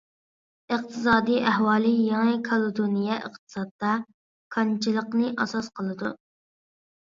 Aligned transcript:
ئىقتىسادى 0.75 1.35
ئەھۋالى 1.51 1.91
يېڭى 2.05 2.33
كالېدونىيە 2.47 3.19
ئىقتىسادتا 3.27 3.93
كانچىلىقنى 4.57 5.31
ئاساس 5.45 5.71
قىلىدۇ. 5.77 6.13